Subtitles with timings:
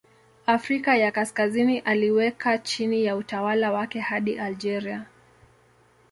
[0.45, 5.05] Afrika ya Kaskazini aliweka chini ya utawala wake hadi Algeria.